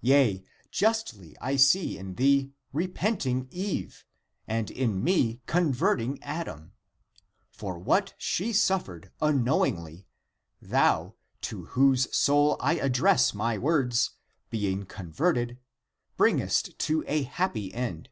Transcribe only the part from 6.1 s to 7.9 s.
Adam. For